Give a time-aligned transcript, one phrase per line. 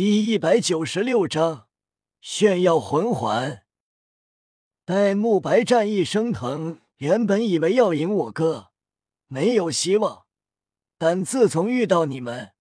[0.00, 1.66] 第一百九十六章
[2.20, 3.66] 炫耀魂环。
[4.84, 8.70] 戴沐白战意升腾，原本以为要赢我哥
[9.26, 10.26] 没有希望，
[10.98, 12.52] 但自从遇到你们，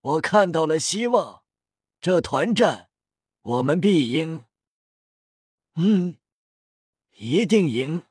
[0.00, 1.44] 我看到了希望。
[2.00, 2.90] 这团战
[3.42, 4.44] 我们必赢。
[5.76, 6.18] 嗯，
[7.12, 8.02] 一定赢。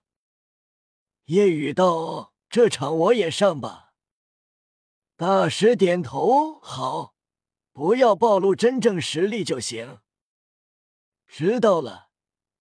[1.26, 3.92] 夜雨道：“这场我也上吧。”
[5.20, 7.16] 大师点头：“好。”
[7.80, 10.00] 不要暴露真正实力就行。
[11.26, 12.10] 知道了，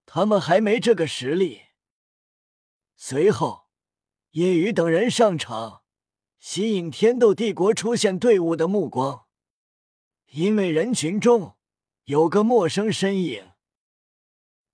[0.07, 1.63] 他们还没这个实力。
[2.95, 3.67] 随后，
[4.31, 5.83] 叶雨等人上场，
[6.39, 9.27] 吸引天斗帝国出现队伍的目光。
[10.27, 11.57] 因为人群中
[12.05, 13.51] 有个陌生身影，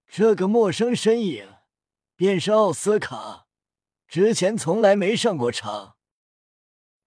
[0.06, 1.54] 这个陌生身影
[2.16, 3.46] 便是奥斯卡，
[4.06, 5.96] 之前从来没上过场。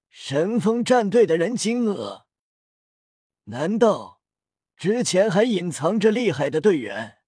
[0.10, 2.26] 神风战队的人惊愕。
[3.50, 4.22] 难道
[4.76, 7.20] 之前还隐藏着厉害的队员，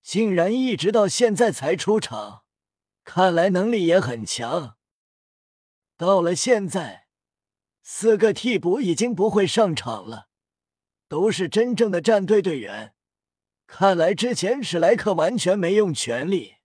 [0.00, 2.44] 竟然一直到现在才出场？
[3.02, 4.76] 看来能力也很强。
[5.96, 7.08] 到了现在，
[7.82, 10.28] 四个替补已经不会上场了，
[11.08, 12.94] 都是真正的战队队员。
[13.66, 16.56] 看来之前史莱克完全没用全力。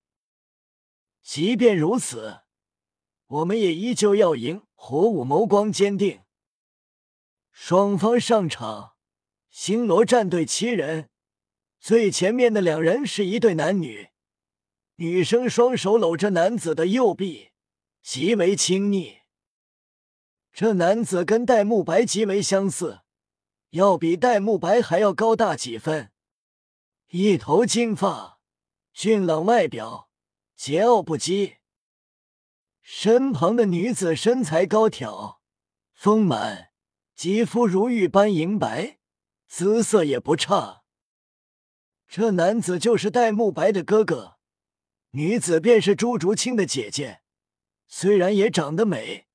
[1.23, 2.41] 即便如此，
[3.25, 4.61] 我们也依旧要赢。
[4.75, 6.21] 火舞眸光坚定。
[7.61, 8.93] 双方上场，
[9.49, 11.09] 星罗战队七人，
[11.77, 14.11] 最前面的两人是一对男女，
[14.95, 17.49] 女生双手搂着男子的右臂，
[18.01, 19.19] 极为亲昵。
[20.53, 23.01] 这男子跟戴沐白极为相似，
[23.71, 26.11] 要比戴沐白还要高大几分，
[27.09, 28.39] 一头金发，
[28.93, 30.09] 俊朗外表，
[30.57, 31.57] 桀骜不羁。
[32.81, 35.41] 身旁的女子身材高挑，
[35.93, 36.68] 丰满。
[37.19, 38.97] 肌肤如玉般莹白，
[39.45, 40.83] 姿色也不差。
[42.07, 44.37] 这男子就是戴沐白的哥哥，
[45.09, 47.19] 女子便是朱竹清的姐姐。
[47.89, 49.27] 虽然也长得美，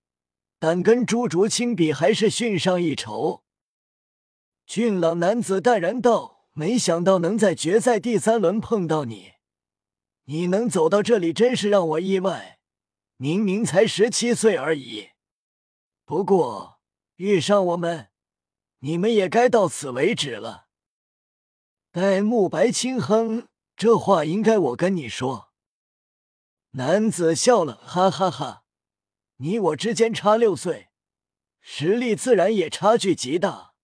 [0.58, 3.44] 但跟朱竹清比还是逊上一筹。
[4.64, 9.32] 俊朗男子淡然道：“没想到能在决赛第三轮碰到你，
[10.24, 12.60] 你能走到这里，真是让我意外。
[13.18, 15.10] 明明才十七岁而已，
[16.06, 16.72] 不过……”
[17.16, 18.10] 遇上我们，
[18.80, 20.66] 你们也该到此为止了。
[21.92, 25.52] 戴沐白轻哼：“这话应该我跟你说。”
[26.72, 28.64] 男子笑了，哈哈哈！
[29.36, 30.90] 你我之间差六岁，
[31.60, 33.74] 实力自然也差距极大。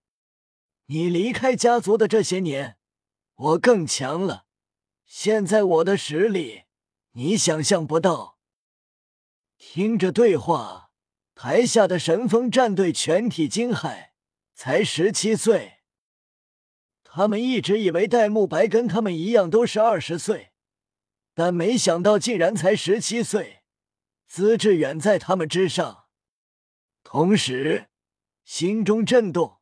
[0.87, 2.77] 你离开家族的这些年，
[3.35, 4.45] 我更强了。
[5.05, 6.63] 现在我的实力，
[7.11, 8.37] 你想象不到。
[9.57, 10.90] 听着对话。
[11.43, 14.09] 台下的神风战队全体惊骇，
[14.53, 15.79] 才十七岁。
[17.03, 20.51] 他们一直以为戴沐白跟他们一样都是二十岁，
[21.33, 23.63] 但没想到竟然才十七岁，
[24.27, 26.05] 资质远在他们之上。
[27.03, 27.87] 同时，
[28.45, 29.61] 心中震动：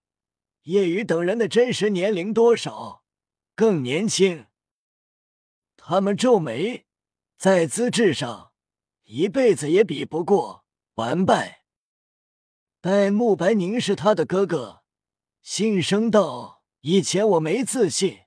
[0.64, 3.06] 叶雨等人的真实年龄多少？
[3.56, 4.48] 更年轻。
[5.78, 6.86] 他们皱眉，
[7.38, 8.52] 在资质上，
[9.04, 11.59] 一辈子也比不过，完败。
[12.82, 14.84] 戴沐白凝视他的哥哥，
[15.44, 18.20] 轻声道：“以前我没自信，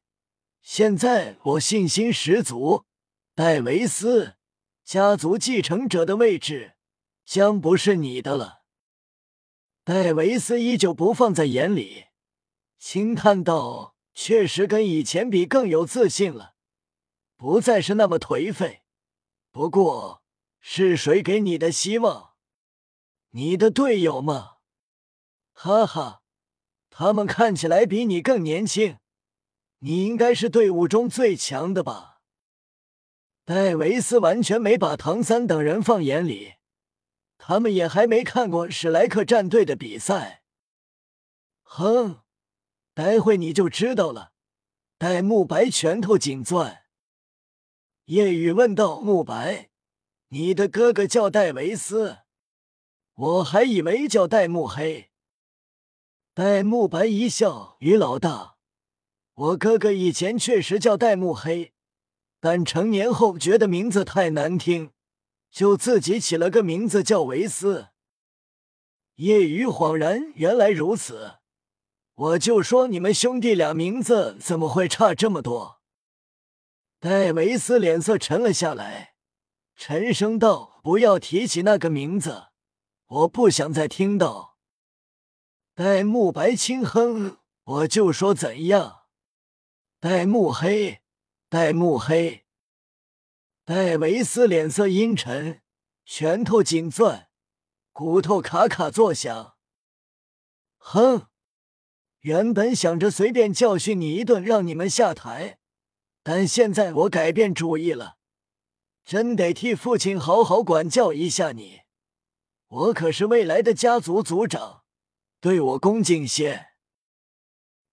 [0.60, 2.84] 现在我信心十足。
[3.34, 4.34] 戴维斯，
[4.84, 6.74] 家族继承者的位置
[7.24, 8.64] 将不是你的了。”
[9.84, 12.08] 戴维斯依旧不放在眼里，
[12.78, 16.56] 轻叹道：“确实跟以前比更有自信了，
[17.38, 18.82] 不再是那么颓废。
[19.50, 20.22] 不过，
[20.60, 22.31] 是谁给你的希望？”
[23.34, 24.56] 你的队友吗？
[25.54, 26.22] 哈哈，
[26.90, 28.98] 他们看起来比你更年轻，
[29.78, 32.20] 你应该是队伍中最强的吧？
[33.46, 36.56] 戴维斯完全没把唐三等人放眼里，
[37.38, 40.42] 他们也还没看过史莱克战队的比赛。
[41.62, 42.20] 哼，
[42.92, 44.32] 待会你就知道了。
[44.98, 46.84] 戴沐白拳头紧攥，
[48.04, 49.70] 夜雨问道：“沐白，
[50.28, 52.18] 你的哥哥叫戴维斯？”
[53.14, 55.10] 我还以为叫戴沐黑，
[56.32, 58.56] 戴沐白一笑：“于老大，
[59.34, 61.74] 我哥哥以前确实叫戴沐黑，
[62.40, 64.92] 但成年后觉得名字太难听，
[65.50, 67.88] 就自己起了个名字叫维斯。”
[69.16, 71.34] 叶雨恍然：“原来如此，
[72.14, 75.82] 我就说你们兄弟俩名字怎么会差这么多？”
[76.98, 79.16] 戴维斯脸色沉了下来，
[79.76, 82.46] 沉声道：“不要提起那个名字。”
[83.12, 84.56] 我不想再听到。
[85.74, 89.02] 戴沐白轻哼，我就说怎样。
[90.00, 91.02] 戴沐黑，
[91.50, 92.46] 戴沐黑。
[93.66, 95.60] 戴维斯脸色阴沉，
[96.06, 97.28] 拳头紧攥，
[97.92, 99.56] 骨头咔咔作响。
[100.78, 101.26] 哼，
[102.20, 105.58] 原本想着随便教训你一顿，让你们下台，
[106.22, 108.16] 但现在我改变主意了，
[109.04, 111.81] 真得替父亲好好管教一下你。
[112.72, 114.84] 我可是未来的家族族长，
[115.40, 116.68] 对我恭敬些。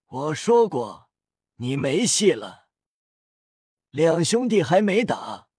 [0.06, 1.10] 我说过，
[1.56, 2.70] 你没戏了。
[3.90, 5.50] 两兄弟还没打。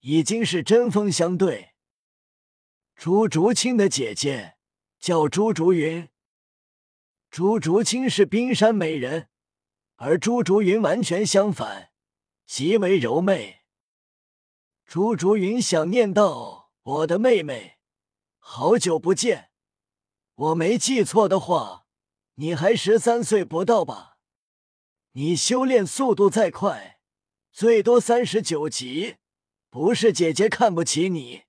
[0.00, 1.74] 已经是针锋相对。
[2.94, 4.56] 朱竹清的姐姐
[5.00, 6.08] 叫朱竹云，
[7.30, 9.28] 朱竹清是冰山美人，
[9.96, 11.90] 而朱竹云完全相反，
[12.46, 13.62] 极为柔媚。
[14.86, 17.77] 朱竹云想念道：“我的妹妹，
[18.50, 19.50] 好久不见。
[20.34, 21.84] 我没记错的话，
[22.36, 24.16] 你还十三岁不到吧？
[25.12, 26.98] 你修炼速度再快，
[27.52, 29.16] 最多三十九级。”
[29.68, 31.42] 不是姐姐看不起你，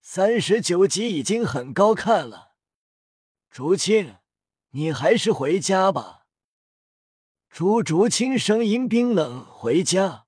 [0.00, 2.56] 三十九级已经很高看了。
[3.48, 4.16] 竹青，
[4.70, 6.26] 你还是回家吧。
[7.48, 10.26] 朱竹清声音冰冷：“回家？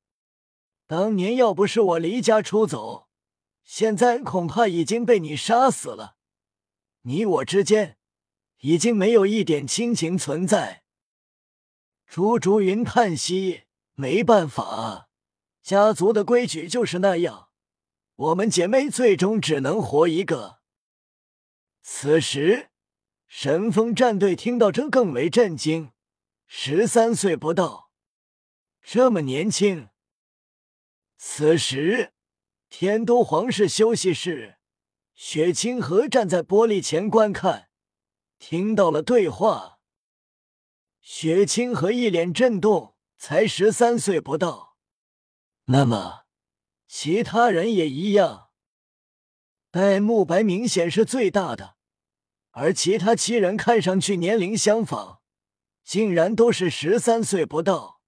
[0.86, 3.08] 当年要不是我离家出走，
[3.64, 6.16] 现在恐怕已经被你杀死了。
[7.02, 7.98] 你我之间
[8.60, 10.84] 已经没有一点亲情存在。”
[12.06, 13.64] 朱竹云叹息
[13.94, 15.08] ：“没办法。”
[15.62, 17.48] 家族的规矩就是那样，
[18.16, 20.60] 我们姐妹最终只能活一个。
[21.82, 22.70] 此时，
[23.26, 25.92] 神风战队听到这更为震惊，
[26.46, 27.90] 十三岁不到，
[28.82, 29.88] 这么年轻。
[31.16, 32.13] 此时，
[32.76, 34.56] 天都皇室休息室，
[35.14, 37.68] 雪清河站在玻璃前观看，
[38.40, 39.78] 听到了对话。
[41.00, 44.76] 雪清河一脸震动，才十三岁不到。
[45.66, 46.24] 那么，
[46.88, 48.48] 其他人也一样。
[49.70, 51.76] 戴沐白明显是最大的，
[52.50, 55.20] 而其他七人看上去年龄相仿，
[55.84, 58.00] 竟然都是十三岁不到。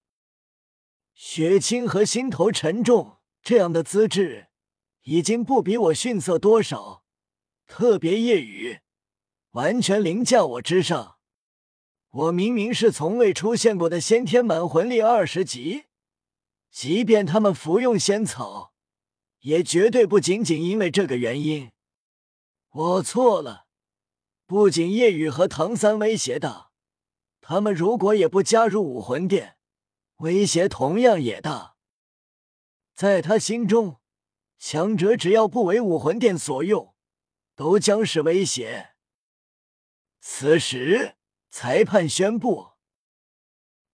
[1.13, 4.46] 雪清河心头沉重，这样的资质
[5.07, 7.05] 已经不比我逊色多少。
[7.65, 8.81] 特别夜雨，
[9.51, 11.17] 完全凌驾我之上。
[12.09, 15.85] 我明明是从未出现过的先天满魂力二十级。
[16.69, 18.73] 即便他们服用仙草，
[19.39, 21.71] 也绝对不仅仅因为这个原因。
[22.71, 23.65] 我错了，
[24.45, 26.71] 不仅夜雨和唐三威胁大，
[27.39, 29.55] 他们如果也不加入武魂殿，
[30.17, 31.77] 威胁同样也大。
[32.93, 33.96] 在他心中，
[34.59, 36.95] 强者只要不为武魂殿所用，
[37.55, 38.95] 都将是威胁。
[40.19, 41.15] 此时，
[41.49, 42.71] 裁判宣布，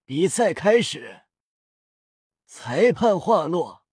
[0.05, 1.21] 比赛开始。
[2.45, 3.85] 裁判话落，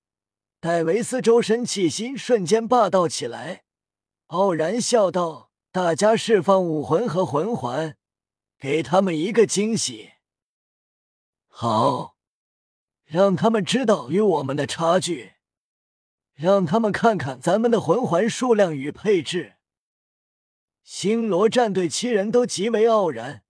[0.60, 3.64] 戴维斯周身气息瞬间霸道起来，
[4.26, 7.96] 傲然笑道：“大家释放武魂和魂环，
[8.58, 10.12] 给他们一个惊喜。
[11.48, 12.16] 好，
[13.04, 15.34] 让他们知道与我们的差距，
[16.40, 19.56] 让他们看看咱们的魂环数量与配置。”
[20.82, 23.42] 星罗战队七人都极为傲然，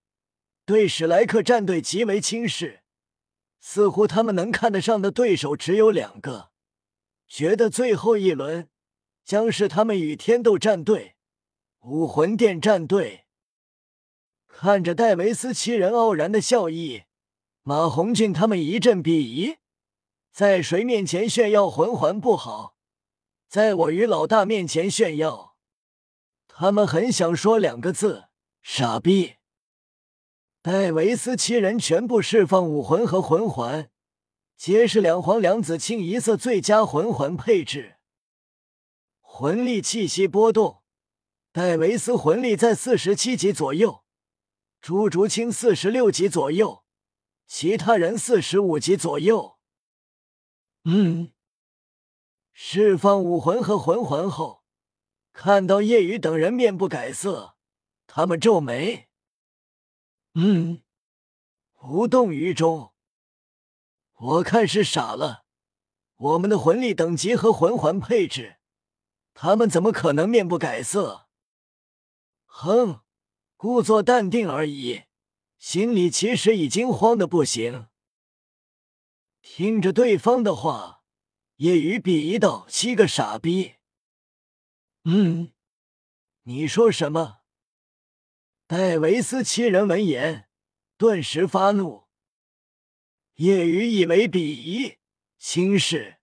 [0.66, 2.80] 对史莱克战队极为轻视。
[3.60, 6.50] 似乎他们能看得上的对手只有两个，
[7.28, 8.68] 觉得最后一轮
[9.24, 11.14] 将是他们与天斗战队、
[11.82, 13.26] 武魂殿战队。
[14.48, 17.02] 看着戴维斯七人傲然的笑意，
[17.62, 19.58] 马红俊他们一阵鄙夷。
[20.32, 22.76] 在谁面前炫耀魂环不好？
[23.50, 25.56] 在我与老大面前炫耀，
[26.46, 28.28] 他们很想说两个字：
[28.62, 29.38] 傻逼。
[30.62, 33.90] 戴维斯七人全部释放武魂和魂环，
[34.56, 37.96] 皆是两黄两紫清一色最佳魂环配置。
[39.20, 40.84] 魂力气息波动，
[41.50, 44.04] 戴维斯魂力在四十七级左右，
[44.80, 46.84] 朱竹清四十六级左右，
[47.48, 49.58] 其他人四十五级左右。
[50.84, 51.32] 嗯，
[52.52, 54.64] 释放武魂和魂环后，
[55.32, 57.56] 看到叶雨等人面不改色，
[58.06, 59.08] 他们皱眉。
[60.34, 60.82] 嗯，
[61.82, 62.92] 无动于衷。
[64.14, 65.44] 我看是傻了。
[66.16, 68.58] 我们的魂力等级和魂环配置，
[69.32, 71.28] 他们怎么可能面不改色？
[72.44, 73.00] 哼，
[73.56, 75.04] 故作淡定而已，
[75.58, 77.86] 心里其实已经慌的不行。
[79.40, 80.99] 听着对方的话，
[81.60, 83.74] 业余鄙夷道：“七个傻逼。”
[85.04, 85.52] 嗯，
[86.44, 87.42] 你说什么？
[88.66, 90.48] 戴维斯七人闻言，
[90.96, 92.06] 顿时发怒。
[93.34, 94.96] 叶雨以为鄙夷
[95.36, 96.20] 轻视，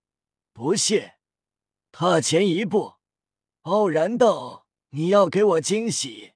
[0.52, 1.18] 不屑，
[1.92, 2.96] 踏前一步，
[3.60, 6.32] 傲然道：“你要给我惊喜，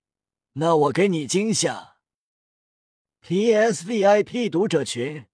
[0.52, 1.96] 那我给你惊吓。
[3.22, 5.26] ”PSVIP 读者群，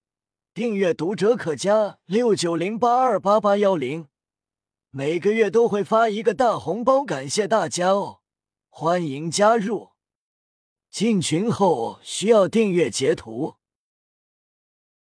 [0.58, 4.08] 订阅读者可加六九零八二八八幺零，
[4.90, 8.22] 每个月都会发一个大红包，感谢大家哦，
[8.68, 9.90] 欢迎加入。
[10.90, 13.57] 进群后需要订阅截图。